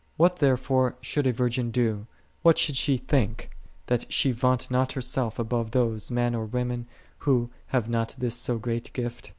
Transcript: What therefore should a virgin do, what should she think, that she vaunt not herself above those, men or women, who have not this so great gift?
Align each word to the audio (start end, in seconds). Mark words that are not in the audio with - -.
What 0.17 0.37
therefore 0.37 0.95
should 1.01 1.27
a 1.27 1.31
virgin 1.31 1.69
do, 1.69 2.07
what 2.41 2.57
should 2.57 2.75
she 2.75 2.97
think, 2.97 3.51
that 3.85 4.11
she 4.11 4.31
vaunt 4.31 4.71
not 4.71 4.93
herself 4.93 5.37
above 5.37 5.69
those, 5.69 6.09
men 6.09 6.33
or 6.33 6.45
women, 6.47 6.87
who 7.19 7.51
have 7.67 7.87
not 7.87 8.15
this 8.17 8.33
so 8.33 8.57
great 8.57 8.91
gift? 8.93 9.29